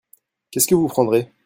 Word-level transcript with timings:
Qu'est-ce 0.49 0.65
que 0.67 0.73
vous 0.73 0.87
prendrez? 0.87 1.31